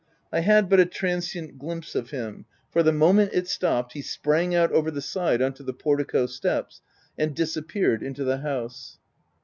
I 0.33 0.39
had 0.39 0.67
but 0.67 0.79
a 0.79 0.87
transient 0.87 1.59
glimpse 1.59 1.93
of 1.93 2.09
him, 2.09 2.45
for 2.71 2.81
the 2.81 2.91
moment 2.91 3.33
it 3.35 3.47
stopped, 3.47 3.93
he 3.93 4.01
sprang 4.01 4.55
out 4.55 4.71
over 4.71 4.89
the 4.89 4.99
side 4.99 5.43
on 5.43 5.53
to 5.53 5.61
the 5.63 5.73
portico 5.73 6.25
steps, 6.25 6.81
and 7.19 7.35
disappeared 7.35 8.01
into 8.01 8.23
the 8.23 8.37
house. 8.39 8.97